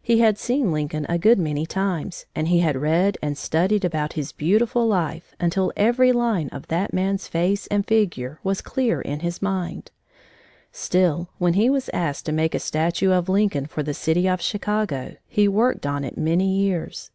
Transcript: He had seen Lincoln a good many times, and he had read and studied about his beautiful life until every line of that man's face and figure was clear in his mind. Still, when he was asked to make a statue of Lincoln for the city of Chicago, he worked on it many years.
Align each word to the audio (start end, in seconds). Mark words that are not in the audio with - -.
He 0.00 0.20
had 0.20 0.38
seen 0.38 0.72
Lincoln 0.72 1.04
a 1.10 1.18
good 1.18 1.38
many 1.38 1.66
times, 1.66 2.24
and 2.34 2.48
he 2.48 2.60
had 2.60 2.74
read 2.74 3.18
and 3.20 3.36
studied 3.36 3.84
about 3.84 4.14
his 4.14 4.32
beautiful 4.32 4.86
life 4.86 5.34
until 5.38 5.74
every 5.76 6.10
line 6.10 6.48
of 6.52 6.68
that 6.68 6.94
man's 6.94 7.28
face 7.28 7.66
and 7.66 7.84
figure 7.86 8.40
was 8.42 8.62
clear 8.62 9.02
in 9.02 9.20
his 9.20 9.42
mind. 9.42 9.90
Still, 10.72 11.28
when 11.36 11.52
he 11.52 11.68
was 11.68 11.90
asked 11.92 12.24
to 12.24 12.32
make 12.32 12.54
a 12.54 12.58
statue 12.60 13.12
of 13.12 13.28
Lincoln 13.28 13.66
for 13.66 13.82
the 13.82 13.92
city 13.92 14.26
of 14.26 14.40
Chicago, 14.40 15.16
he 15.26 15.46
worked 15.46 15.84
on 15.84 16.02
it 16.02 16.16
many 16.16 16.48
years. 16.50 17.10